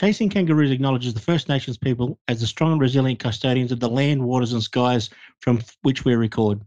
[0.00, 3.90] Chasing Kangaroos acknowledges the First Nations people as the strong and resilient custodians of the
[3.90, 6.62] land, waters, and skies from which we record.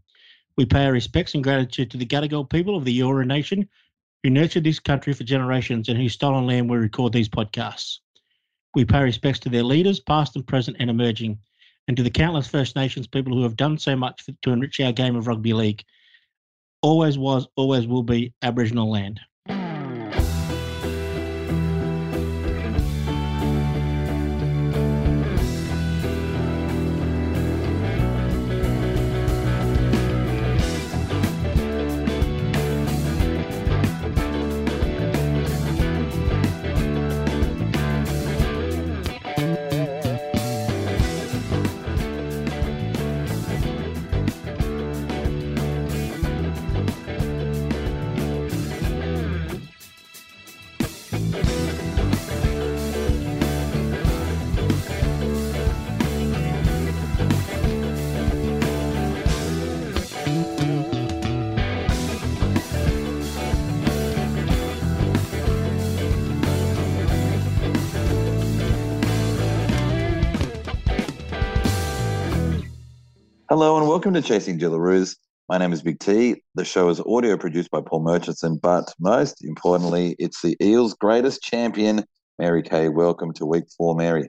[0.56, 3.68] We pay our respects and gratitude to the Gadigal people of the Eora Nation
[4.22, 7.98] who nurtured this country for generations and whose stolen land we record these podcasts.
[8.76, 11.36] We pay respects to their leaders, past and present and emerging,
[11.88, 14.92] and to the countless First Nations people who have done so much to enrich our
[14.92, 15.82] game of rugby league.
[16.82, 19.18] Always was, always will be Aboriginal land.
[73.56, 75.14] Hello and welcome to Chasing Jillaroos.
[75.48, 76.42] My name is Big T.
[76.56, 81.40] The show is audio produced by Paul Murchison, but most importantly, it's the Eels' greatest
[81.40, 82.02] champion,
[82.40, 82.88] Mary K.
[82.88, 84.28] Welcome to week four, Mary.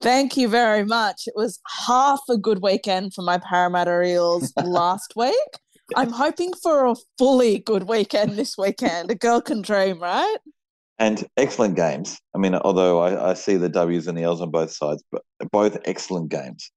[0.00, 1.28] Thank you very much.
[1.28, 5.60] It was half a good weekend for my Parramatta Eels last week.
[5.94, 9.08] I'm hoping for a fully good weekend this weekend.
[9.12, 10.38] A girl can dream, right?
[10.98, 12.18] And excellent games.
[12.34, 15.22] I mean, although I, I see the W's and the L's on both sides, but
[15.52, 16.72] both excellent games.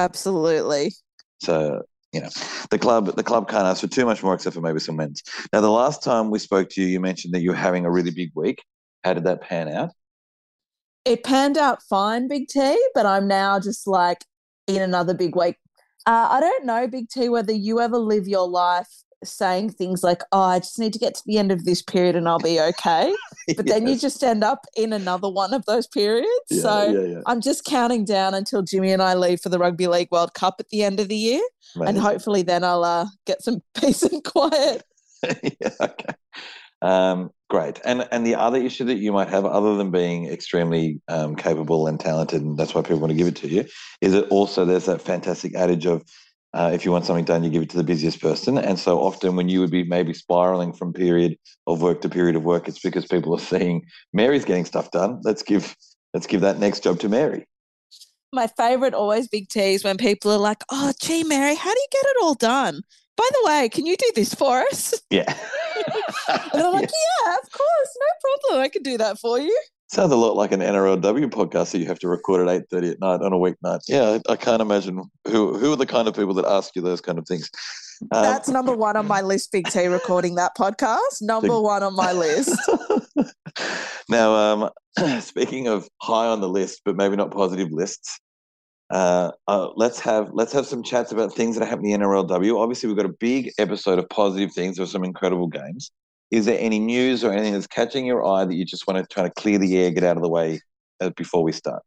[0.00, 0.94] Absolutely.
[1.40, 2.28] So you know,
[2.70, 5.22] the club the club can't ask for too much more except for maybe some wins.
[5.52, 7.90] Now, the last time we spoke to you, you mentioned that you were having a
[7.90, 8.64] really big week.
[9.04, 9.90] How did that pan out?
[11.04, 14.24] It panned out fine, Big T, but I'm now just like
[14.66, 15.56] in another big week.
[16.06, 18.90] Uh, I don't know, Big T, whether you ever live your life
[19.24, 22.16] saying things like, oh, I just need to get to the end of this period
[22.16, 23.14] and I'll be okay.
[23.56, 23.74] But yes.
[23.74, 26.28] then you just end up in another one of those periods.
[26.50, 27.20] Yeah, so yeah, yeah.
[27.26, 30.56] I'm just counting down until Jimmy and I leave for the Rugby League World Cup
[30.60, 31.42] at the end of the year.
[31.74, 31.88] Amazing.
[31.88, 34.84] And hopefully then I'll uh, get some peace and quiet.
[35.42, 36.14] yeah, okay.
[36.82, 37.80] Um, great.
[37.84, 41.86] And and the other issue that you might have, other than being extremely um, capable
[41.86, 43.64] and talented, and that's why people want to give it to you,
[44.00, 46.04] is that also there's that fantastic adage of
[46.52, 48.58] uh, if you want something done, you give it to the busiest person.
[48.58, 52.36] And so often, when you would be maybe spiraling from period of work to period
[52.36, 55.20] of work, it's because people are seeing Mary's getting stuff done.
[55.22, 55.76] Let's give
[56.12, 57.46] let's give that next job to Mary.
[58.32, 61.88] My favorite always big tease when people are like, "Oh, gee, Mary, how do you
[61.90, 62.82] get it all done?"
[63.16, 64.94] By the way, can you do this for us?
[65.10, 65.24] Yeah.
[66.28, 67.26] and I'm like, yeah.
[67.26, 68.06] yeah, of course, no
[68.48, 68.62] problem.
[68.62, 69.56] I can do that for you.
[69.92, 72.90] Sounds a lot like an NRLW podcast that you have to record at eight thirty
[72.90, 73.80] at night on a weeknight.
[73.88, 76.82] Yeah, I, I, can't imagine who who are the kind of people that ask you
[76.82, 77.50] those kind of things.
[78.12, 79.86] Um, That's number one on my list, Big T.
[79.86, 82.56] Recording that podcast, number one on my list.
[84.08, 84.70] now, um,
[85.20, 88.20] speaking of high on the list, but maybe not positive lists,
[88.90, 92.56] uh, uh, let's have let's have some chats about things that happen in the NRLW.
[92.56, 94.76] Obviously, we've got a big episode of positive things.
[94.76, 95.90] There some incredible games
[96.30, 99.06] is there any news or anything that's catching your eye that you just want to
[99.12, 100.60] try to clear the air, get out of the way
[101.00, 101.82] uh, before we start?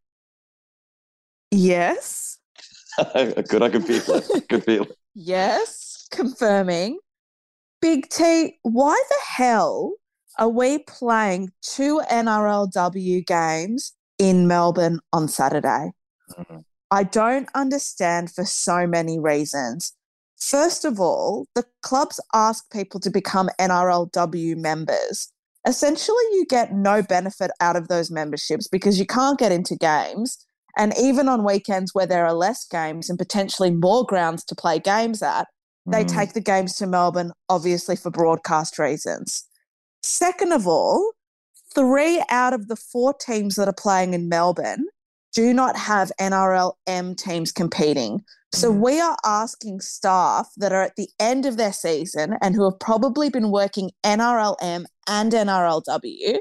[1.50, 2.38] Yes.
[3.14, 4.48] Good, I can feel it.
[4.48, 4.96] Good feel it.
[5.14, 6.98] Yes, confirming.
[7.80, 9.94] Big T, why the hell
[10.38, 15.92] are we playing two NRLW games in Melbourne on Saturday?
[16.30, 16.58] Mm-hmm.
[16.90, 19.92] I don't understand for so many reasons.
[20.50, 25.32] First of all, the clubs ask people to become NRLW members.
[25.66, 30.36] Essentially, you get no benefit out of those memberships because you can't get into games.
[30.76, 34.78] And even on weekends where there are less games and potentially more grounds to play
[34.78, 35.48] games at,
[35.86, 36.12] they mm.
[36.12, 39.44] take the games to Melbourne, obviously for broadcast reasons.
[40.02, 41.12] Second of all,
[41.74, 44.88] three out of the four teams that are playing in Melbourne
[45.32, 48.22] do not have NRLM teams competing.
[48.54, 48.78] So mm.
[48.78, 52.78] we are asking staff that are at the end of their season and who have
[52.78, 56.36] probably been working NRLM and NRLW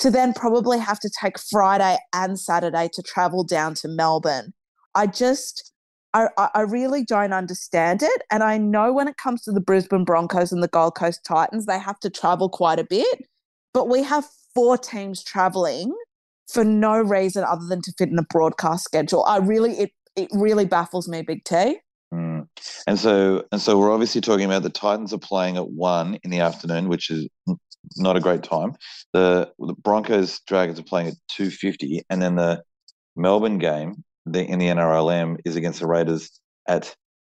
[0.00, 4.52] to then probably have to take Friday and Saturday to travel down to Melbourne.
[4.94, 5.72] I just,
[6.12, 8.22] I, I really don't understand it.
[8.30, 11.64] And I know when it comes to the Brisbane Broncos and the Gold Coast Titans,
[11.64, 13.22] they have to travel quite a bit.
[13.72, 15.94] But we have four teams traveling
[16.46, 19.24] for no reason other than to fit in a broadcast schedule.
[19.24, 21.78] I really, it it really baffles me, Big T.
[22.12, 22.48] Mm.
[22.86, 26.30] And so, and so, we're obviously talking about the Titans are playing at one in
[26.30, 27.28] the afternoon, which is
[27.96, 28.74] not a great time.
[29.12, 32.62] The, the Broncos Dragons are playing at two fifty, and then the
[33.16, 36.30] Melbourne game the, in the NRLM is against the Raiders
[36.68, 36.94] at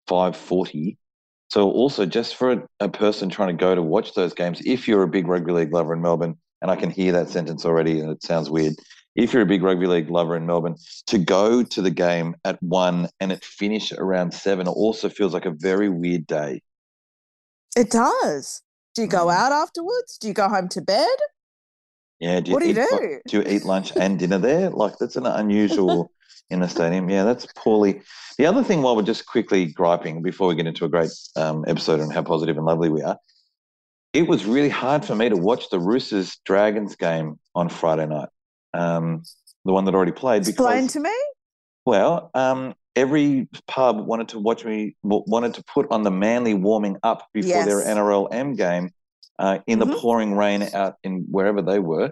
[0.07, 0.97] five forty.
[1.49, 4.87] So, also just for a, a person trying to go to watch those games, if
[4.87, 7.99] you're a big rugby league lover in Melbourne, and I can hear that sentence already,
[7.99, 8.75] and it sounds weird
[9.17, 10.75] if you're a big rugby league lover in Melbourne,
[11.07, 15.45] to go to the game at one and it finish around seven also feels like
[15.45, 16.61] a very weird day.
[17.75, 18.61] It does.
[18.95, 19.35] Do you go mm.
[19.35, 20.17] out afterwards?
[20.19, 21.17] Do you go home to bed?
[22.19, 22.39] Yeah.
[22.39, 23.19] Do what do you do?
[23.27, 24.69] Do you eat lunch and dinner there?
[24.69, 26.11] Like that's an unusual
[26.51, 27.09] in the stadium.
[27.09, 28.01] Yeah, that's poorly.
[28.37, 31.65] The other thing, while we're just quickly griping before we get into a great um,
[31.67, 33.17] episode on how positive and lovely we are,
[34.13, 38.29] it was really hard for me to watch the Roosters Dragons game on Friday night
[38.77, 39.23] um,
[39.65, 40.47] the one that already played.
[40.47, 41.15] Explain because, to me.
[41.85, 46.97] Well, um, every pub wanted to watch me, wanted to put on the Manly warming
[47.03, 47.65] up before yes.
[47.65, 48.91] their NRLM game
[49.39, 49.89] uh, in mm-hmm.
[49.89, 52.11] the pouring rain out in wherever they were.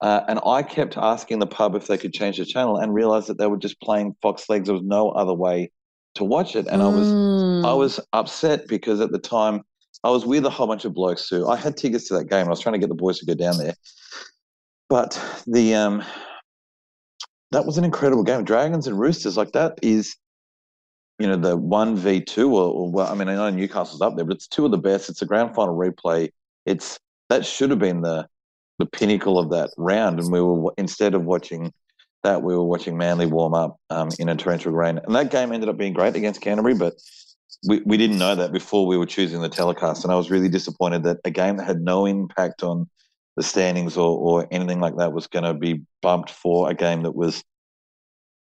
[0.00, 3.28] Uh, and I kept asking the pub if they could change the channel and realized
[3.28, 4.66] that they were just playing Fox Leagues.
[4.66, 5.70] There was no other way
[6.16, 6.66] to watch it.
[6.66, 6.84] And mm.
[6.84, 7.78] I was I mm.
[7.78, 9.62] was upset because at the time
[10.04, 12.46] I was with a whole bunch of blokes who I had tickets to that game.
[12.46, 13.74] I was trying to get the boys to go down there.
[14.92, 16.04] But the um,
[17.50, 18.44] that was an incredible game.
[18.44, 20.14] Dragons and Roosters, like that is,
[21.18, 24.26] you know, the one v two, or, well, I mean, I know Newcastle's up there,
[24.26, 25.08] but it's two of the best.
[25.08, 26.28] It's a grand final replay.
[26.66, 26.98] It's
[27.30, 28.28] that should have been the
[28.78, 31.72] the pinnacle of that round, and we were instead of watching
[32.22, 35.52] that, we were watching Manly warm up um, in a torrential rain, and that game
[35.52, 36.92] ended up being great against Canterbury, but.
[37.68, 40.48] We, we didn't know that before we were choosing the telecast, and I was really
[40.48, 42.88] disappointed that a game that had no impact on
[43.36, 47.02] the standings or, or anything like that was going to be bumped for a game
[47.02, 47.42] that was,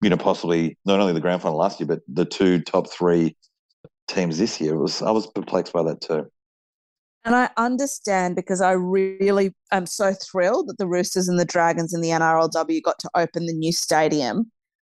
[0.00, 3.36] you know, possibly not only the grand final last year, but the two top three
[4.08, 4.74] teams this year.
[4.74, 6.30] It was I was perplexed by that too.
[7.24, 11.94] And I understand because I really am so thrilled that the Roosters and the Dragons
[11.94, 14.50] and the NRLW got to open the new stadium.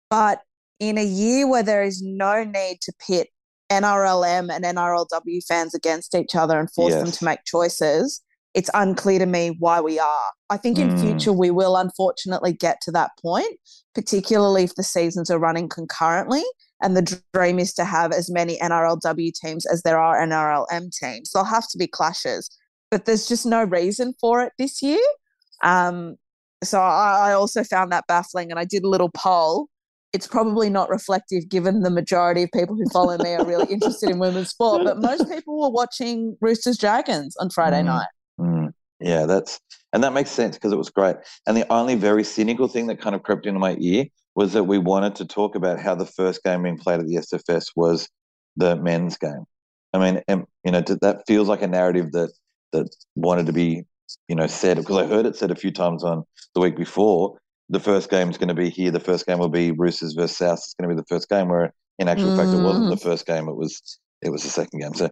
[0.10, 0.42] But
[0.80, 3.30] in a year where there is no need to pit
[3.72, 7.04] NRLM and NRLW fans against each other and force yes.
[7.04, 8.22] them to make choices,
[8.58, 10.32] it's unclear to me why we are.
[10.50, 11.00] I think in mm.
[11.00, 13.56] future we will unfortunately get to that point,
[13.94, 16.42] particularly if the seasons are running concurrently.
[16.82, 21.32] And the dream is to have as many NRLW teams as there are NRLM teams.
[21.32, 22.50] There'll have to be clashes,
[22.90, 25.06] but there's just no reason for it this year.
[25.64, 26.16] Um,
[26.64, 29.68] so I, I also found that baffling, and I did a little poll.
[30.14, 34.10] It's probably not reflective given the majority of people who follow me are really interested
[34.10, 37.86] in women's sport, but most people were watching Roosters Dragons on Friday mm.
[37.86, 38.08] night.
[38.40, 39.60] Mm, yeah, that's
[39.94, 41.16] and that makes sense because it was great.
[41.46, 44.06] And the only very cynical thing that kind of crept into my ear
[44.36, 47.16] was that we wanted to talk about how the first game being played at the
[47.16, 48.08] SFS was
[48.56, 49.46] the men's game.
[49.94, 52.32] I mean, and, you know, that feels like a narrative that
[52.74, 53.84] that wanted to be,
[54.28, 56.24] you know, said because I heard it said a few times on
[56.54, 57.38] the week before.
[57.70, 58.92] The first game is going to be here.
[58.92, 60.60] The first game will be Roosters versus South.
[60.60, 61.50] It's going to be the first game.
[61.50, 62.38] Where in actual mm.
[62.38, 63.02] fact, it wasn't the mm.
[63.02, 63.50] first game.
[63.50, 64.94] It was it was the second game.
[64.94, 65.10] So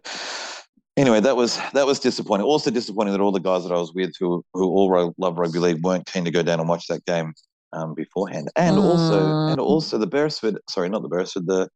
[0.96, 2.46] anyway, that was that was disappointing.
[2.46, 5.58] Also disappointing that all the guys that I was with who who all love rugby
[5.58, 7.32] league weren't keen to go down and watch that game
[7.72, 8.48] um, beforehand.
[8.56, 9.64] And also and mm.
[9.64, 11.68] also the Beresford, sorry, not the Beresford, the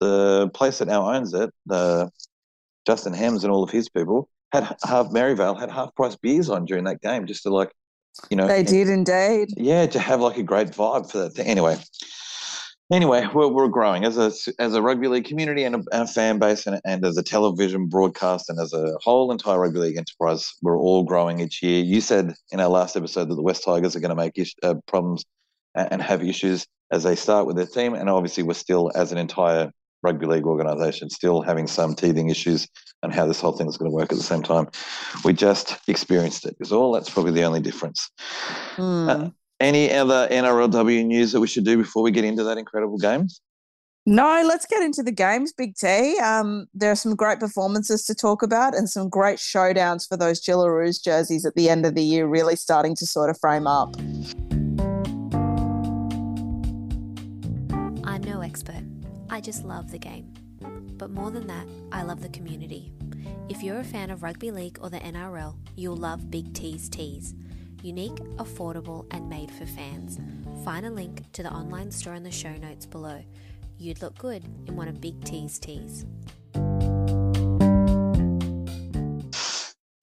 [0.00, 2.10] the place that now owns it, the
[2.86, 6.64] Justin Hemmes and all of his people had half Merivale had half price beers on
[6.64, 7.72] during that game just to like,
[8.30, 9.48] you know, they did indeed.
[9.56, 11.46] Yeah, to have like a great vibe for that thing.
[11.46, 11.76] Anyway,
[12.92, 16.38] anyway, we're, we're growing as a as a rugby league community and a, a fan
[16.38, 20.52] base, and, and, as a television broadcast, and as a whole entire rugby league enterprise,
[20.62, 21.82] we're all growing each year.
[21.82, 24.54] You said in our last episode that the West Tigers are going to make is,
[24.62, 25.24] uh, problems
[25.74, 29.12] and, and have issues as they start with their team, and obviously we're still as
[29.12, 29.70] an entire
[30.04, 32.68] rugby league organisation still having some teething issues
[33.02, 34.68] and how this whole thing is going to work at the same time.
[35.24, 36.50] We just experienced it.
[36.50, 36.56] it.
[36.60, 36.92] Is all.
[36.92, 38.10] That's probably the only difference.
[38.76, 39.08] Mm.
[39.08, 39.30] Uh,
[39.64, 43.28] any other NRLW news that we should do before we get into that incredible game?
[44.06, 46.18] No, let's get into the games, Big T.
[46.18, 50.42] Um, there are some great performances to talk about and some great showdowns for those
[50.42, 53.96] Jillaroos jerseys at the end of the year, really starting to sort of frame up.
[58.06, 58.84] I'm no expert.
[59.30, 60.30] I just love the game.
[60.98, 62.92] But more than that, I love the community.
[63.48, 67.34] If you're a fan of rugby league or the NRL, you'll love Big T's Tees
[67.84, 70.18] unique, affordable, and made for fans.
[70.64, 73.22] Find a link to the online store in the show notes below.
[73.78, 76.06] You'd look good in one of Big T's tees.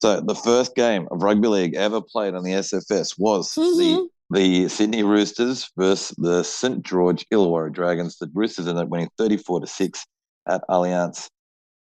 [0.02, 3.78] So the first game of rugby league ever played on the SFS was mm-hmm.
[3.78, 8.16] the the Sydney Roosters versus the St George Illawarra Dragons.
[8.16, 10.06] The Roosters ended up winning 34 to 6.
[10.48, 11.28] at Allianz.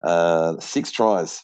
[0.03, 1.43] Uh, six tries.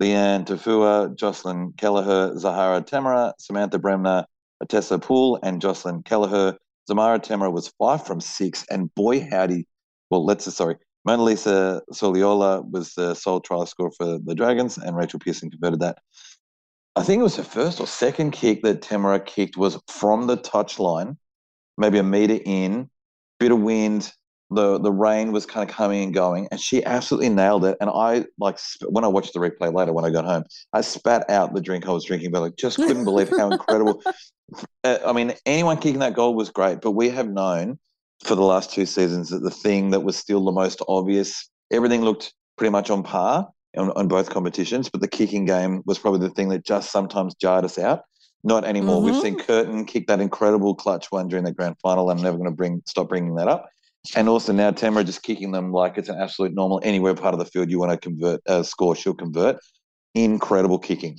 [0.00, 4.26] Leianne Tufuga, Jocelyn Kelleher, Zahara Temara, Samantha Bremner,
[4.62, 6.56] Otesa Pule, and Jocelyn Kelleher.
[6.88, 9.66] Zahara Temara was five from six, and boy howdy,
[10.10, 14.96] well, let's sorry, Mona Lisa Soliola was the sole try scorer for the Dragons, and
[14.96, 15.98] Rachel Pearson converted that.
[16.96, 20.36] I think it was her first or second kick that Temara kicked was from the
[20.36, 21.16] touchline,
[21.78, 22.90] maybe a meter in,
[23.38, 24.12] bit of wind,
[24.50, 27.76] the the rain was kind of coming and going, and she absolutely nailed it.
[27.80, 31.28] And I like when I watched the replay later when I got home, I spat
[31.28, 34.02] out the drink I was drinking, but like just couldn't believe how incredible.
[34.84, 37.78] I mean, anyone kicking that goal was great, but we have known
[38.24, 42.02] for the last two seasons that the thing that was still the most obvious, everything
[42.02, 46.20] looked pretty much on par on, on both competitions, but the kicking game was probably
[46.20, 48.02] the thing that just sometimes jarred us out.
[48.44, 49.02] Not anymore.
[49.02, 49.06] Mm-hmm.
[49.06, 52.10] We've seen Curtin kick that incredible clutch one during the grand final.
[52.10, 53.68] I'm never going to bring stop bringing that up
[54.14, 57.38] and also now Temara just kicking them like it's an absolute normal anywhere part of
[57.38, 59.58] the field you want to convert uh, score she'll convert.
[60.14, 61.18] Incredible kicking.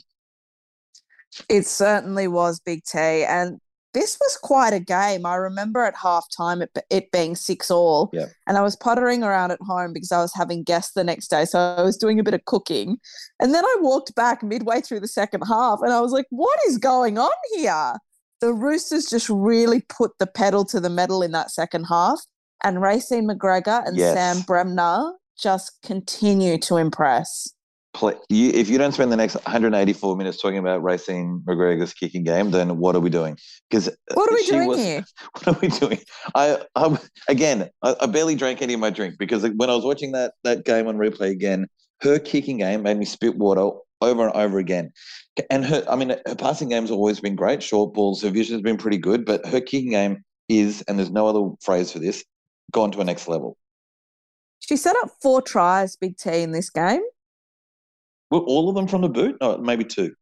[1.50, 3.60] It certainly was big t and
[3.94, 5.26] this was quite a game.
[5.26, 8.26] I remember at halftime it, it being six all yeah.
[8.46, 11.46] and i was pottering around at home because i was having guests the next day
[11.46, 12.98] so i was doing a bit of cooking.
[13.40, 16.60] And then i walked back midway through the second half and i was like what
[16.68, 17.94] is going on here?
[18.40, 22.20] The roosters just really put the pedal to the metal in that second half
[22.64, 24.14] and Raecene McGregor and yes.
[24.14, 27.54] Sam Bremner just continue to impress.
[28.30, 32.52] You, if you don't spend the next 184 minutes talking about Raecene McGregor's kicking game,
[32.52, 33.38] then what are we doing?
[33.70, 35.04] Because uh, what are we doing was, here?
[35.34, 36.00] What are we doing?
[36.36, 36.98] I, I
[37.28, 40.34] again, I, I, barely drank any of my drink because when I was watching that
[40.44, 41.68] that game on replay again,
[42.02, 43.72] her kicking game made me spit water
[44.02, 44.92] over and over again.
[45.50, 48.22] And her, I mean, her passing game's always been great, short balls.
[48.22, 51.92] Her vision's been pretty good, but her kicking game is, and there's no other phrase
[51.92, 52.24] for this,
[52.72, 53.58] gone to a next level.
[54.60, 57.02] She set up four tries, Big T, in this game.
[58.32, 59.38] Were all of them from the boot?
[59.40, 60.14] No, maybe two.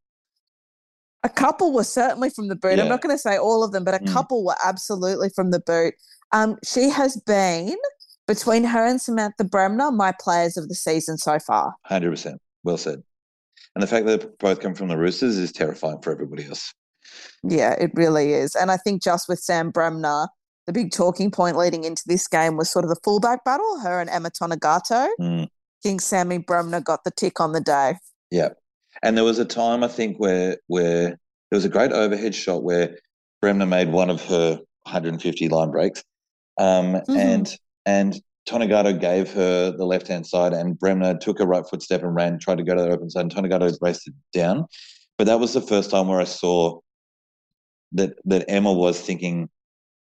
[1.23, 2.77] A couple were certainly from the boot.
[2.77, 2.83] Yeah.
[2.83, 4.13] I'm not going to say all of them, but a mm.
[4.13, 5.95] couple were absolutely from the boot.
[6.31, 7.75] Um, she has been
[8.27, 11.73] between her and Samantha Bremner, my players of the season so far.
[11.85, 12.41] Hundred percent.
[12.63, 13.01] Well said.
[13.75, 16.73] And the fact that both come from the Roosters is terrifying for everybody else.
[17.43, 18.55] Yeah, it really is.
[18.55, 20.27] And I think just with Sam Bremner,
[20.67, 23.99] the big talking point leading into this game was sort of the fullback battle, her
[23.99, 25.07] and Emma Tonegato.
[25.19, 25.47] Mm.
[25.83, 27.95] King Sammy Bremner got the tick on the day.
[28.31, 28.49] Yeah.
[29.03, 32.63] And there was a time I think where where there was a great overhead shot
[32.63, 32.97] where
[33.41, 36.03] Bremner made one of her 150 line breaks.
[36.57, 37.15] Um, mm-hmm.
[37.15, 41.81] and and Tonegato gave her the left hand side and Bremner took a right foot
[41.81, 44.65] step and ran, tried to go to the open side, and Tonegato raced it down.
[45.17, 46.79] But that was the first time where I saw
[47.93, 49.49] that that Emma was thinking,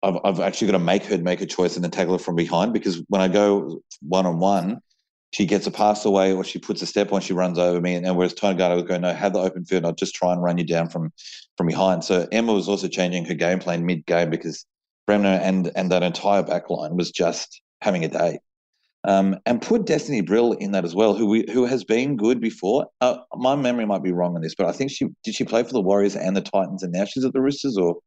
[0.03, 2.35] I've, I've actually got to make her make a choice and then tackle her from
[2.35, 4.79] behind because when I go one on one,
[5.31, 7.95] she gets a pass away or she puts a step on, she runs over me.
[7.95, 9.85] And, and whereas Tonegato was going, no, have the open field.
[9.85, 11.11] I'll just try and run you down from
[11.57, 12.03] from behind.
[12.03, 14.65] So Emma was also changing her game plan mid game because
[15.05, 18.39] Bremner and and that entire back line was just having a day.
[19.03, 22.41] Um, and put Destiny Brill in that as well, who we, who has been good
[22.41, 22.87] before.
[22.99, 25.63] Uh, my memory might be wrong on this, but I think she did she play
[25.63, 27.97] for the Warriors and the Titans, and now she's at the Roosters, or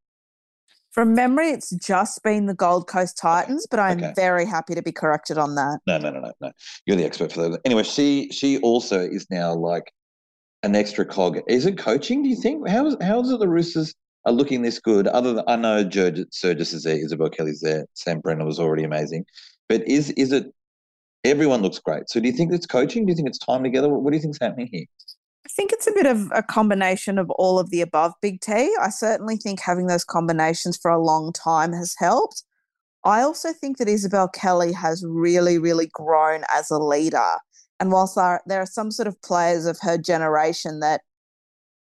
[0.90, 4.12] from memory, it's just been the Gold Coast Titans, but I'm okay.
[4.16, 5.78] very happy to be corrected on that.
[5.86, 6.52] No, no, no, no, no.
[6.86, 7.60] You're the expert for that.
[7.64, 9.92] Anyway, she she also is now like
[10.62, 11.38] an extra cog.
[11.46, 12.22] Is it coaching?
[12.22, 12.68] Do you think?
[12.68, 13.94] How is how is it the Roosters
[14.26, 15.06] are looking this good?
[15.06, 19.24] Other than I know Sergis is there, Isabel Kelly's there, Sam Bremner was already amazing,
[19.68, 20.52] but is is it?
[21.22, 22.08] Everyone looks great.
[22.08, 23.04] So do you think it's coaching?
[23.04, 23.88] Do you think it's time together?
[23.88, 24.86] What do you think's happening here?
[25.50, 28.72] I think it's a bit of a combination of all of the above, Big T.
[28.80, 32.44] I certainly think having those combinations for a long time has helped.
[33.04, 37.38] I also think that Isabel Kelly has really, really grown as a leader.
[37.80, 41.00] And whilst there, are some sort of players of her generation that,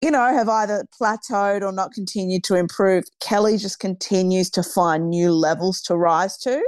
[0.02, 5.10] you know, have either plateaued or not continued to improve, Kelly just continues to find
[5.10, 6.64] new levels to rise to.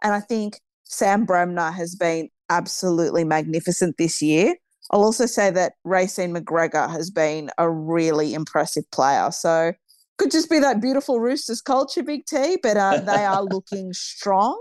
[0.00, 4.54] And I think Sam Bremner has been absolutely magnificent this year.
[4.90, 9.30] I'll also say that Raecene McGregor has been a really impressive player.
[9.32, 9.72] So
[10.18, 14.60] could just be that beautiful Roosters culture, Big T, but uh, they are looking strong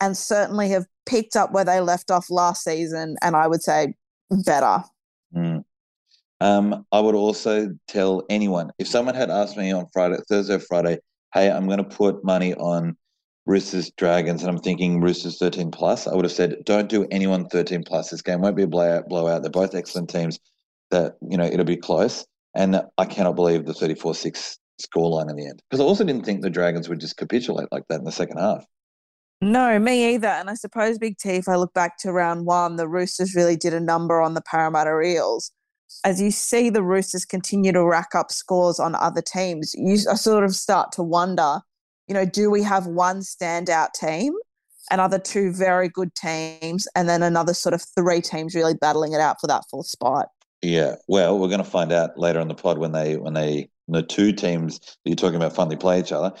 [0.00, 3.94] and certainly have picked up where they left off last season, and I would say
[4.44, 4.84] better.
[5.34, 5.64] Mm.
[6.40, 10.58] Um, I would also tell anyone if someone had asked me on Friday, Thursday, or
[10.58, 10.98] Friday,
[11.32, 12.96] hey, I'm going to put money on
[13.46, 16.06] Roosters Dragons, and I'm thinking Roosters 13 plus.
[16.06, 18.10] I would have said, don't do anyone 13 plus.
[18.10, 19.08] This game won't be a blowout.
[19.08, 19.42] Blowout.
[19.42, 20.38] They're both excellent teams.
[20.90, 25.46] That you know it'll be close, and I cannot believe the 34-6 scoreline in the
[25.46, 28.12] end because I also didn't think the Dragons would just capitulate like that in the
[28.12, 28.66] second half.
[29.40, 30.28] No, me either.
[30.28, 33.56] And I suppose Big T, if I look back to round one, the Roosters really
[33.56, 35.50] did a number on the Parramatta Eels.
[36.04, 40.44] As you see the Roosters continue to rack up scores on other teams, you sort
[40.44, 41.60] of start to wonder,
[42.08, 44.34] you know, do we have one standout team,
[44.90, 49.20] another two very good teams, and then another sort of three teams really battling it
[49.20, 50.28] out for that fourth spot?
[50.62, 53.68] Yeah, well, we're going to find out later in the pod when they when they
[53.88, 56.32] the two teams that you're talking about finally play each other.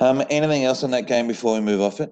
[0.00, 2.10] Um, anything else in that game before we move off it?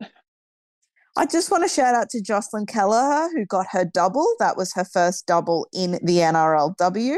[1.17, 4.27] I just want to shout out to Jocelyn Kelleher, who got her double.
[4.39, 7.17] That was her first double in the NRLW.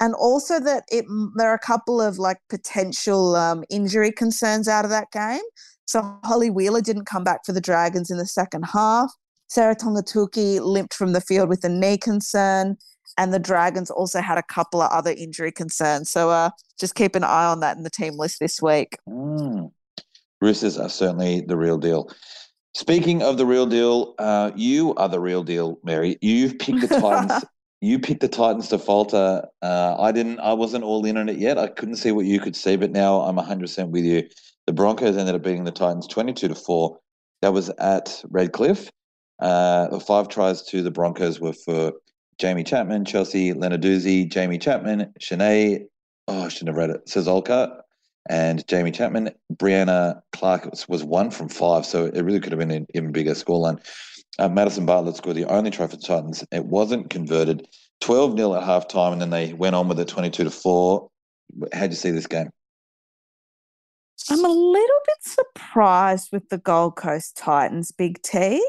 [0.00, 1.04] And also that it
[1.36, 5.42] there are a couple of like potential um, injury concerns out of that game.
[5.86, 9.10] So Holly Wheeler didn't come back for the Dragons in the second half.
[9.48, 12.76] Sarah Togatuki limped from the field with a knee concern.
[13.16, 16.10] And the Dragons also had a couple of other injury concerns.
[16.10, 18.96] So uh, just keep an eye on that in the team list this week.
[19.08, 19.72] Mm.
[20.40, 22.10] Roosters are certainly the real deal.
[22.74, 26.16] Speaking of the real deal, uh, you are the real deal, Mary.
[26.20, 27.44] You've picked the Titans.
[27.80, 29.46] You picked the Titans to falter.
[29.62, 30.40] Uh, I didn't.
[30.40, 31.58] I wasn't all in on it yet.
[31.58, 34.28] I couldn't see what you could see, but now I'm 100 percent with you.
[34.66, 36.98] The Broncos ended up beating the Titans 22 to four.
[37.40, 38.90] That was at Redcliffe.
[39.40, 41.92] Uh, the five tries to the Broncos were for
[42.42, 45.84] Jaime Chapman, Chelsea Lenarduzzi, Jaime Chapman, Shanae.
[46.26, 47.06] Oh, I shouldn't have read it.
[47.06, 47.80] Ciesiolka
[48.28, 49.30] and Jaime Chapman.
[49.54, 53.32] Brianna Clark was one from five, so it really could have been an even bigger
[53.32, 53.80] scoreline.
[54.38, 56.44] Uh, Madison Bartlett scored the only try for the Titans.
[56.52, 57.66] It wasn't converted.
[58.00, 61.08] 12 0 at half time, and then they went on with it 22 to 4.
[61.72, 62.50] How'd you see this game?
[64.30, 68.64] I'm a little bit surprised with the Gold Coast Titans, Big T.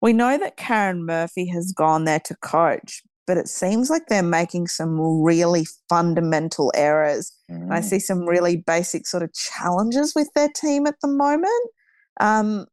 [0.00, 4.22] We know that Karyn Murphy has gone there to coach, but it seems like they're
[4.22, 7.32] making some really fundamental errors.
[7.50, 7.72] Mm.
[7.72, 11.70] I see some really basic sort of challenges with their team at the moment.
[12.20, 12.66] Um,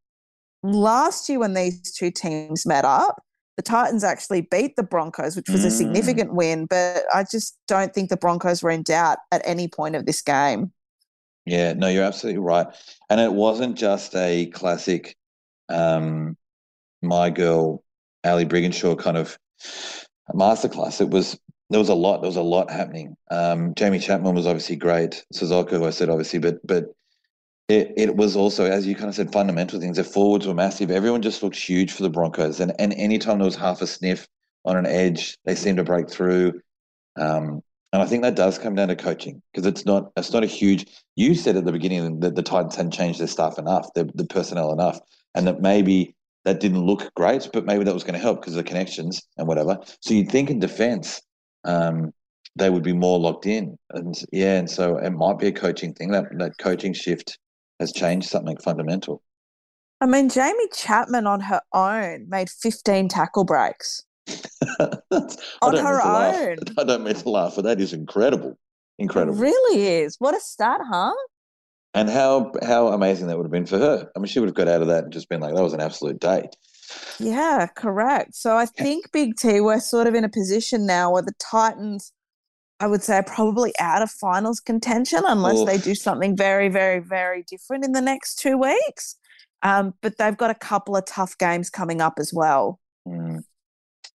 [0.63, 3.23] last year, when these two teams met up,
[3.57, 5.67] the Titans actually beat the Broncos, which was mm.
[5.67, 9.67] a significant win, but I just don't think the Broncos were in doubt at any
[9.67, 10.71] point of this game.
[11.45, 12.67] Yeah, no, you're absolutely right.
[13.09, 15.15] And it wasn't just a classic
[15.69, 16.37] um,
[17.01, 17.83] my girl,
[18.23, 19.37] Ali Brigginshaw kind of
[20.33, 21.01] masterclass.
[21.01, 22.21] It was there was a lot.
[22.21, 23.15] There was a lot happening.
[23.31, 25.23] Um, Jaime Chapman was obviously great.
[25.33, 26.85] Suzuka, I said obviously, but but
[27.71, 29.97] it, it was also, as you kind of said, fundamental things.
[29.97, 30.91] The forwards were massive.
[30.91, 34.27] Everyone just looked huge for the Broncos, and and anytime there was half a sniff
[34.65, 36.61] on an edge, they seemed to break through.
[37.17, 37.61] Um,
[37.93, 40.47] and I think that does come down to coaching because it's not it's not a
[40.47, 40.85] huge.
[41.15, 44.25] You said at the beginning that the Titans hadn't changed their staff enough, the the
[44.25, 44.99] personnel enough,
[45.35, 48.53] and that maybe that didn't look great, but maybe that was going to help because
[48.53, 49.77] of the connections and whatever.
[50.01, 51.21] So you'd think in defence,
[51.63, 52.11] um,
[52.55, 55.93] they would be more locked in, and yeah, and so it might be a coaching
[55.93, 56.11] thing.
[56.11, 57.37] That that coaching shift
[57.81, 59.21] has changed something fundamental.
[59.99, 64.03] I mean, Jaime Chapman on her own made 15 tackle breaks.
[64.79, 66.57] on her own.
[66.77, 68.57] I don't mean to laugh, but that is incredible.
[68.97, 69.37] Incredible.
[69.37, 70.15] It really is.
[70.19, 71.13] What a stat, huh?
[71.93, 74.09] And how how amazing that would have been for her.
[74.15, 75.73] I mean, she would have got out of that and just been like, that was
[75.73, 76.49] an absolute day.
[77.19, 78.35] Yeah, correct.
[78.35, 82.13] So I think Big T, we're sort of in a position now where the Titans,
[82.81, 85.67] I would say, are probably out of finals contention unless Oof.
[85.67, 89.17] they do something very, very, very different in the next two weeks.
[89.61, 92.79] Um, but they've got a couple of tough games coming up as well.
[93.07, 93.43] Mm.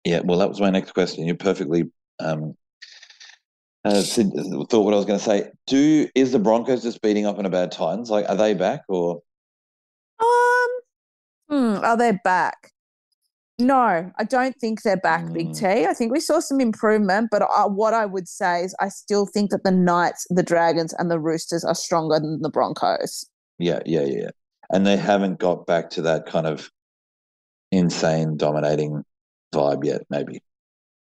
[0.05, 1.25] Yeah, well, that was my next question.
[1.27, 1.85] You perfectly
[2.19, 2.57] um,
[3.85, 5.49] uh, thought what I was going to say.
[5.69, 8.11] Do is the Broncos just beating up on a bad Titans?
[8.11, 9.23] Like, are they back or?
[10.19, 10.69] Um,
[11.49, 12.73] hmm, are they back?
[13.59, 15.33] No, I don't think they're back, mm.
[15.33, 15.87] Big T.
[15.87, 19.25] I think we saw some improvement, but I, what I would say is I still
[19.25, 23.25] think that the Knights, the Dragons, and the Roosters are stronger than the Broncos.
[23.59, 24.31] Yeah, yeah, yeah.
[24.71, 26.71] And they haven't got back to that kind of
[27.73, 29.05] insane dominating
[29.55, 30.43] vibe yet, maybe.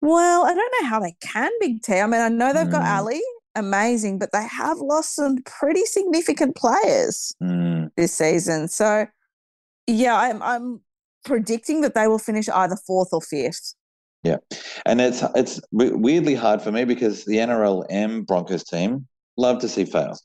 [0.03, 2.01] Well, I don't know how they can, Big T.
[2.01, 2.73] I mean, I know they've mm.
[2.73, 3.23] got Ali,
[3.55, 7.91] amazing, but they have lost some pretty significant players mm.
[7.97, 8.69] this season.
[8.69, 9.07] So,
[9.87, 10.81] yeah, I'm, I'm
[11.25, 13.75] predicting that they will finish either fourth or fifth.
[14.23, 14.37] Yeah,
[14.87, 19.07] and it's it's weirdly hard for me because the NRLM Broncos team
[19.37, 20.17] love to see fail.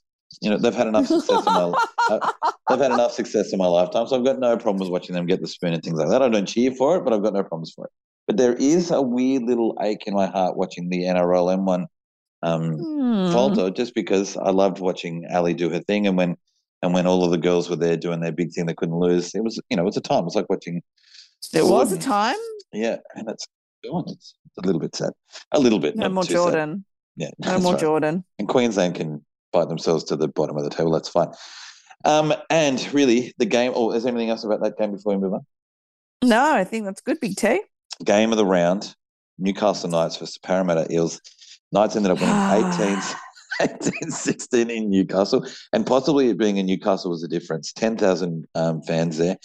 [0.42, 1.74] You know, they've had enough success in my
[2.10, 2.32] uh,
[2.70, 5.42] they've had enough success in my lifetime, so I've got no problems watching them get
[5.42, 6.22] the spoon and things like that.
[6.22, 7.92] I don't cheer for it, but I've got no problems for it.
[8.28, 11.86] But there is a weird little ache in my heart watching the NRL M1
[12.44, 13.32] um, mm.
[13.32, 16.38] falter, just because I loved watching Ali do her thing, and when
[16.82, 19.34] and when all of the girls were there doing their big thing, they couldn't lose.
[19.36, 20.22] It was you know it was a time.
[20.22, 20.82] It was like watching.
[21.54, 22.36] It was a time.
[22.74, 23.48] Yeah, and it's
[23.84, 25.12] It's a little bit sad.
[25.52, 25.96] A little bit.
[25.96, 26.86] No more Jordan.
[27.20, 27.34] Sad.
[27.40, 27.52] Yeah.
[27.52, 27.82] No more right.
[27.82, 28.24] Jordan.
[28.40, 30.92] And Queensland can bite themselves to the bottom of the table.
[30.92, 31.30] That's fine.
[32.06, 33.72] Um, and really, the game.
[33.76, 35.46] Oh, is there anything else about that game before we move on?
[36.24, 37.62] No, I think that's good, Big T.
[38.04, 38.96] Game of the round:
[39.40, 41.22] Newcastle Knights versus Parramatta Eels.
[41.72, 43.02] Knights ended up winning 18,
[43.62, 47.74] 18 16 in Newcastle, and possibly it being in Newcastle was a difference.
[47.74, 49.38] 10,000 um, fans there.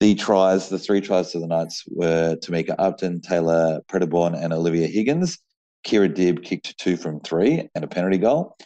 [0.00, 4.86] The tries, the three tries to the Knights were Tamika Upton, Tayla Predebon, and Olivia
[4.86, 5.38] Higgins.
[5.86, 8.56] Kirra Dibb kicked two from three and a penalty goal.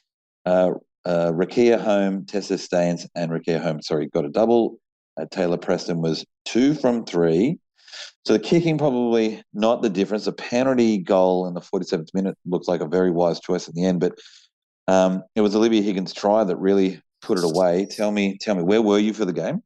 [0.44, 0.72] Uh,
[1.04, 4.78] uh, Rikeya Horne, Tessa Staines, and Rikeya Horne, sorry, got a double.
[5.20, 7.58] Uh, Taylor Preston was two from three.
[8.24, 10.26] So the kicking probably not the difference.
[10.26, 13.84] A penalty goal in the 47th minute looks like a very wise choice in the
[13.84, 14.18] end, but
[14.90, 17.86] um, it was Olivia Higgins' try that really put it away.
[17.86, 19.62] Tell me, tell me, where were you for the game?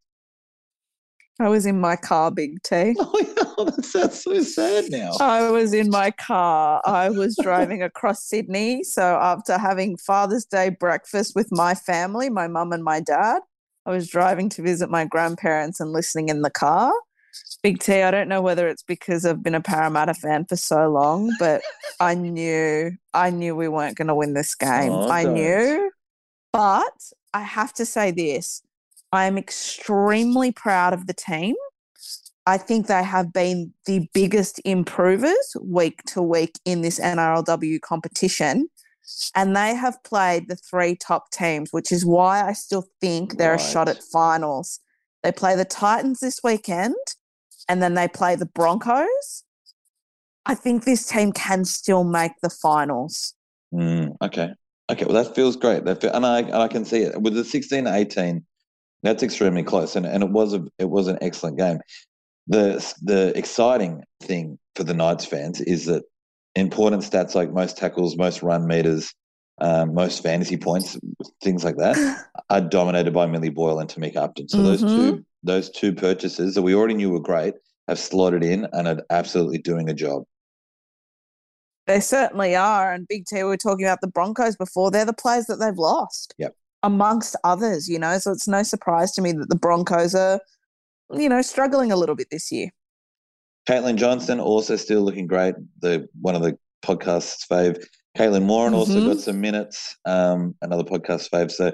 [1.41, 2.95] I was in my car, Big T.
[3.57, 5.13] Oh, that sounds so sad now.
[5.21, 6.83] I was in my car.
[6.85, 8.83] I was driving across Sydney.
[8.83, 13.43] So after having Father's Day breakfast with my family, my mum and my dad,
[13.87, 16.93] I was driving to visit my grandparents and listening in the car.
[17.63, 20.91] Big T, I don't know whether it's because I've been a Parramatta fan for so
[20.91, 21.63] long, but
[22.01, 24.93] I knew I knew we weren't going to win this game.
[24.93, 25.35] Oh, I don't.
[25.35, 25.91] knew.
[26.53, 28.63] But I have to say this.
[29.13, 31.55] I am extremely proud of the team.
[32.47, 38.69] I think they have been the biggest improvers week to week in this NRLW competition.
[39.35, 43.55] And they have played the three top teams, which is why I still think they're
[43.55, 44.81] a shot at finals.
[45.23, 46.95] They play the Titans this weekend
[47.69, 49.45] and then they play the Broncos.
[50.47, 53.35] I think this team can still make the finals.
[53.73, 54.51] Mm, okay.
[54.91, 55.05] Okay.
[55.05, 55.85] Well, that feels great.
[55.85, 58.45] That feel, and I and I can see it with the 16 18.
[59.03, 61.79] That's extremely close, and, and it was a it was an excellent game.
[62.47, 66.05] The the exciting thing for the Knights fans is that
[66.55, 69.15] important stats like most tackles, most run meters,
[69.61, 70.99] um, most fantasy points,
[71.43, 74.49] things like that, are dominated by Millie Boyle and Tamika Upton.
[74.49, 77.55] So those two those two purchases that we already knew were great
[77.87, 80.25] have slotted in and are absolutely doing a job.
[81.87, 82.93] They certainly are.
[82.93, 84.91] And Big T, we were talking about the Broncos before.
[84.91, 86.35] They're the players that they've lost.
[86.39, 86.55] Yep.
[86.83, 88.19] Amongst others, you know.
[88.19, 90.41] So it's no surprise to me that the Broncos are,
[91.13, 92.71] you know, struggling a little bit this year.
[93.69, 95.55] Caitlin Johnson also still looking great.
[95.81, 97.85] The one of the podcast's fave.
[98.17, 99.07] Caitlin Warren also Mhm.
[99.07, 99.97] got some minutes.
[100.05, 101.51] Um, another podcast fave.
[101.51, 101.73] So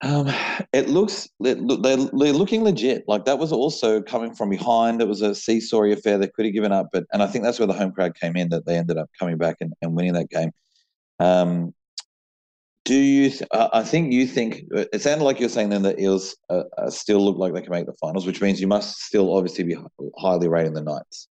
[0.00, 0.32] um,
[0.72, 1.96] it looks they're, they're
[2.32, 3.04] looking legit.
[3.08, 5.02] Like that was also coming from behind.
[5.02, 6.18] It was a seesaw affair.
[6.18, 8.36] They could have given up, but and I think that's where the home crowd came
[8.36, 8.50] in.
[8.50, 10.52] That they ended up coming back and, and winning that game.
[11.18, 11.74] Um,
[12.84, 13.30] do you?
[13.30, 16.62] Th- uh, I think you think it sounded like you're saying then that Eels uh,
[16.76, 19.64] uh, still look like they can make the finals, which means you must still obviously
[19.64, 19.76] be
[20.16, 21.26] highly rating the Knights.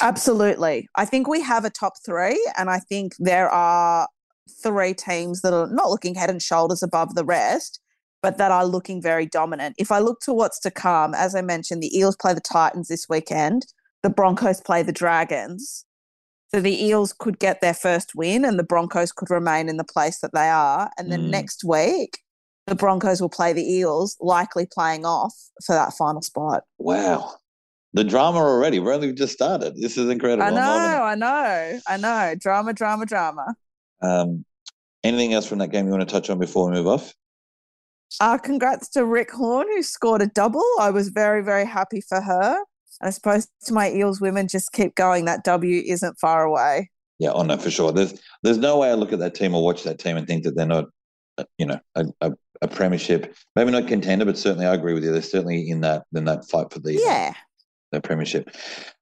[0.00, 0.88] Absolutely.
[0.94, 4.06] I think we have a top three, and I think there are
[4.52, 7.80] three teams that are not looking head and shoulders above the rest,
[8.22, 9.74] but that are looking very dominant.
[9.78, 12.88] If I look to what's to come, as I mentioned, the Eels play the Titans
[12.88, 13.66] this weekend,
[14.02, 15.84] the Broncos play the Dragons.
[16.54, 19.84] So the Eels could get their first win, and the Broncos could remain in the
[19.84, 20.90] place that they are.
[20.98, 21.30] And then Mm.
[21.30, 22.18] next week,
[22.66, 25.34] the Broncos will play the Eels, likely playing off
[25.64, 26.64] for that final spot.
[26.78, 27.36] Wow.
[27.94, 28.78] The drama already.
[28.78, 29.76] We're only just started.
[29.76, 30.44] This is incredible.
[30.44, 32.34] I know, I know, I know.
[32.38, 33.54] Drama, drama, drama.
[34.02, 34.44] Um,
[35.04, 37.14] anything else from that game you want to touch on before we move off?
[38.20, 40.64] Uh, congrats to Rick Horn, who scored a double.
[40.80, 42.58] I was very, very happy for her.
[43.00, 45.24] I suppose to my Eels women, just keep going.
[45.24, 46.90] That W isn't far away.
[47.18, 47.92] Yeah, oh no, for sure.
[47.92, 50.44] There's there's no way I look at that team or watch that team and think
[50.44, 50.86] that they're not,
[51.38, 55.04] uh, you know, a, a, a premiership, maybe not contender, but certainly I agree with
[55.04, 55.12] you.
[55.12, 57.34] They're certainly in that in that fight for the Yeah.
[57.92, 58.56] The premiership.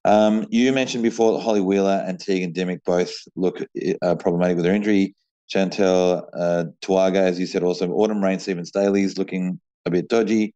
[0.05, 3.65] Um, you mentioned before that Holly Wheeler and Tegan Dimick both look
[4.03, 5.15] uh, problematic with their injury.
[5.49, 10.55] Chantel uh, Tuaga, as you said, also Autumn Rain Stevens Daly's looking a bit dodgy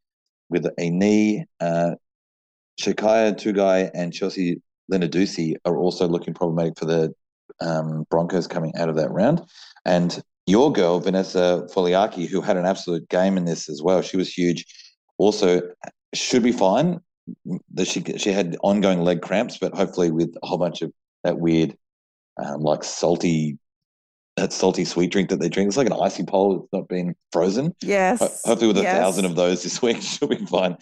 [0.50, 1.44] with a knee.
[1.60, 1.92] Uh,
[2.80, 4.60] Shakiah Tungai and Chelsea
[4.92, 7.14] Lenarduzzi are also looking problematic for the
[7.60, 9.42] um, Broncos coming out of that round.
[9.84, 14.16] And your girl, Vanessa Foliaki, who had an absolute game in this as well, she
[14.16, 14.64] was huge,
[15.18, 15.62] also
[16.14, 17.00] should be fine.
[17.74, 21.38] That she she had ongoing leg cramps, but hopefully with a whole bunch of that
[21.38, 21.76] weird,
[22.42, 23.58] um, like salty,
[24.36, 25.68] that salty sweet drink that they drink.
[25.68, 26.58] It's like an icy pole.
[26.58, 27.74] that's not been frozen.
[27.80, 28.20] Yes.
[28.20, 28.98] Ho- Hopefully, with a yes.
[28.98, 30.76] thousand of those this week, she'll be fine.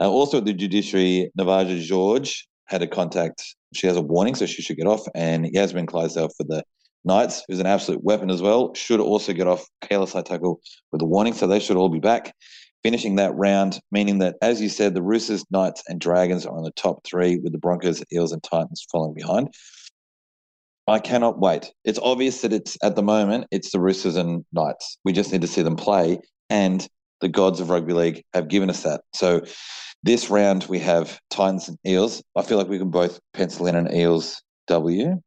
[0.00, 3.54] Uh, also, at the judiciary, Navaja George had a contact.
[3.74, 5.06] She has a warning, so she should get off.
[5.14, 6.64] And Yasmin Clydesdale for the
[7.04, 9.64] Knights, who's an absolute weapon as well, should also get off.
[9.82, 10.56] Kayla Saitako
[10.90, 12.34] with a warning, so they should all be back.
[12.84, 16.62] Finishing that round, meaning that, as you said, the Roosters, Knights, and Dragons are on
[16.62, 19.52] the top three, with the Broncos, Eels, and Titans following behind.
[20.86, 21.72] I cannot wait.
[21.84, 24.98] It's obvious that it's at the moment it's the Roosters and Knights.
[25.02, 26.20] We just need to see them play,
[26.50, 26.86] and
[27.20, 29.00] the gods of rugby league have given us that.
[29.14, 29.40] So
[30.02, 32.22] this round we have Titans and Eels.
[32.36, 35.22] I feel like we can both pencil in an Eels W.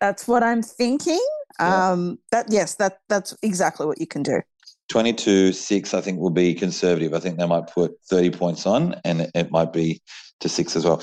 [0.00, 1.20] That's what I'm thinking.
[1.58, 1.90] Yeah.
[1.90, 4.40] Um, that yes, that that's exactly what you can do.
[4.88, 8.94] 22 6 i think will be conservative i think they might put 30 points on
[9.04, 10.00] and it, it might be
[10.40, 11.02] to six as well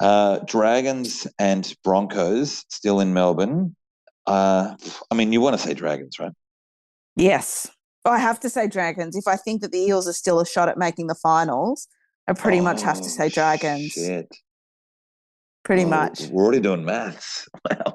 [0.00, 3.74] uh, dragons and broncos still in melbourne
[4.26, 4.74] uh,
[5.10, 6.32] i mean you want to say dragons right
[7.14, 7.70] Yes,
[8.06, 9.16] I have to say dragons.
[9.16, 11.86] If I think that the Eels are still a shot at making the finals,
[12.26, 13.92] I pretty much have to Oh, say dragons.
[13.92, 14.34] shit.
[15.62, 16.22] Pretty Oh, much.
[16.30, 17.94] we're already doing maths wow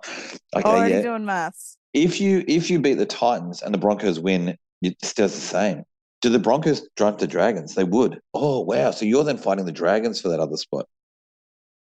[0.55, 1.77] okay Already yeah doing maths.
[1.93, 5.83] if you if you beat the titans and the broncos win it stays the same
[6.21, 9.71] do the broncos drunk the dragons they would oh wow so you're then fighting the
[9.71, 10.85] dragons for that other spot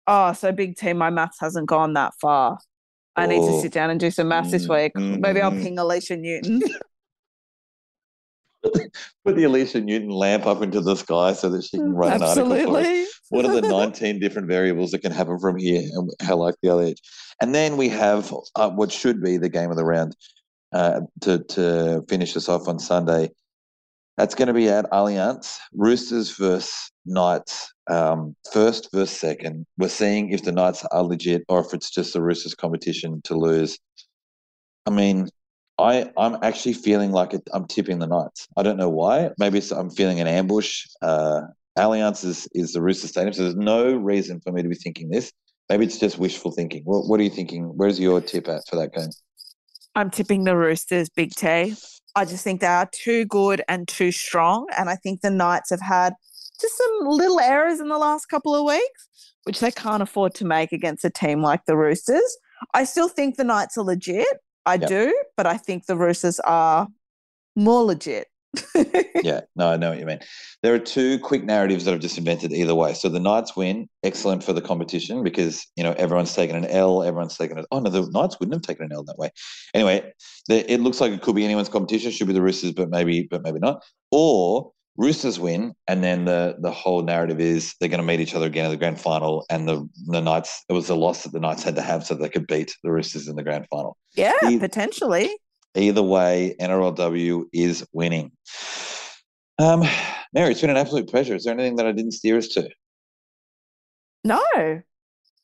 [0.09, 0.99] Oh, so big team.
[0.99, 2.59] My maths hasn't gone that far.
[3.15, 3.61] I need to Oh.
[3.63, 4.93] sit down and do some maths this Mm, week.
[4.95, 5.63] mm, Maybe I'll mm.
[5.63, 6.61] ping Alicia Newton.
[9.25, 12.23] put the Alicia Newton lamp up into the sky so that she can write an
[12.23, 12.53] article.
[12.53, 13.07] Absolutely.
[13.31, 16.79] What are the 19 different variables that can happen from here and how likely are
[16.85, 16.95] they?
[17.41, 20.17] And then we have uh, what should be the game of the round
[20.73, 23.31] uh, to, to finish us off on Sunday.
[24.17, 29.67] That's going to be at Allianz, Roosters versus Knights, um, first versus second.
[29.79, 33.35] We're seeing if the Knights are legit or if it's just the Roosters competition to
[33.35, 33.79] lose.
[34.87, 35.29] I mean,
[35.79, 38.47] I I'm actually feeling like it, I'm tipping the Knights.
[38.57, 39.31] I don't know why.
[39.39, 40.85] Maybe I'm feeling an ambush.
[41.01, 41.43] Uh,
[41.79, 45.09] Allianz is, is the Rooster Stadium, so there's no reason for me to be thinking
[45.09, 45.33] this.
[45.71, 46.83] Maybe it's just wishful thinking.
[46.85, 47.65] What, what are you thinking?
[47.77, 49.09] Where's your tip at for that game?
[49.95, 51.75] I'm tipping the Roosters, Big T.
[52.15, 54.67] I just think they are too good and too strong.
[54.77, 56.15] And I think the Knights have had
[56.61, 59.09] just some little errors in the last couple of weeks,
[59.45, 62.37] which they can't afford to make against a team like the Roosters.
[62.75, 64.29] I still think the Knights are legit.
[64.65, 64.89] I Yep.
[64.89, 66.87] do, but I think the Roosters are
[67.57, 68.29] more legit.
[69.23, 70.21] yeah, no, I know what you mean.
[70.63, 72.93] There are two quick narratives that I've just invented either way.
[72.95, 77.03] So the Knights win, excellent for the competition because you know everyone's taken an L,
[77.03, 77.67] everyone's taken it.
[77.71, 79.31] Oh no, the Knights wouldn't have taken an L that way.
[79.75, 80.13] Anyway,
[80.49, 82.11] the, it looks like it could be anyone's competition.
[82.11, 83.83] Should be the Roosters, but maybe, but maybe not.
[84.11, 88.35] Or Roosters win, and then the the whole narrative is they're going to meet each
[88.35, 90.65] other again in the grand final, and the the Knights.
[90.69, 92.93] It was a loss that the Knights had to have so they could beat the
[92.93, 93.97] Roosters in the grand final.
[94.43, 95.31] yeah, potentially.
[95.75, 98.33] Either way, NRLW is winning.
[99.59, 99.85] Um,
[100.35, 101.35] Mary, it's been an absolute pleasure.
[101.35, 102.69] Is there anything that I didn't steer us to?
[104.25, 104.43] No,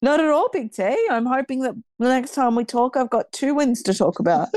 [0.00, 0.82] not at all, Big T.
[1.10, 4.48] I'm hoping that the next time we talk, I've got two wins to talk about.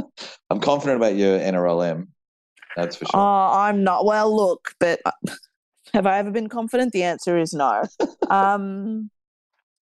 [0.50, 2.08] I'm confident about your NRLM.
[2.76, 3.20] That's for sure.
[3.20, 4.04] Oh, I'm not.
[4.04, 5.12] Well, look, but uh,
[5.94, 6.92] have I ever been confident?
[6.92, 7.84] The answer is no.
[8.30, 9.10] um,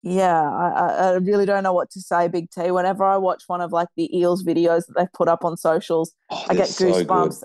[0.02, 2.70] yeah, I, I, really don't know what to say, Big T.
[2.70, 6.12] Whenever I watch one of like the Eels videos that they've put up on socials,
[6.30, 7.42] Oh, I get so goosebumps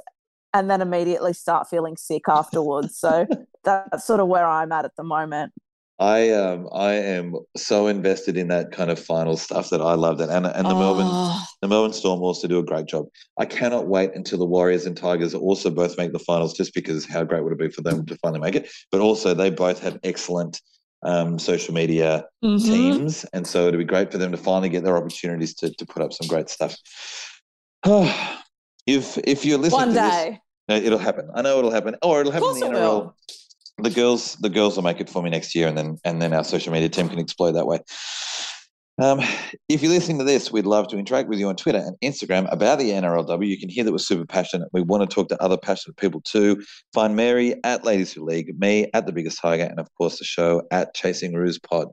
[0.53, 2.97] and then immediately start feeling sick afterwards.
[2.97, 3.27] So
[3.65, 5.51] that's sort of where I'm at at the moment.
[5.97, 10.17] I um I am so invested in that kind of final stuff that I love
[10.17, 13.05] that, and and the Melbourne Oh, the Melbourne Storm also do a great job.
[13.39, 17.05] I cannot wait until the Warriors and Tigers also both make the finals, just because
[17.05, 18.69] how great would it be for them to finally make it?
[18.91, 20.61] But also they both have excellent
[21.05, 22.63] um, social media mhm.
[22.63, 25.85] teams, and so it'd be great for them to finally get their opportunities to to
[25.85, 26.75] put up some great stuff.
[28.87, 30.39] if if you're listening One to this, day.
[30.69, 31.29] uh, it'll happen.
[31.33, 32.73] I know it'll happen, or it'll happen in the NRL.
[32.73, 33.15] will.
[33.77, 36.33] The girls, the girls will make it for me next year, and then and then
[36.33, 37.79] our social media team can explode that way.
[38.97, 39.19] Um,
[39.67, 42.51] if you're listening to this, we'd love to interact with you on Twitter and Instagram
[42.51, 43.45] about the NRLW.
[43.45, 44.69] You can hear that we're super passionate.
[44.71, 46.63] We want to talk to other passionate people too.
[46.93, 50.25] Find Mary at Ladies Who League, me at The Biggest Tiger, and of course the
[50.25, 51.87] show at Chasing Ruse Pod.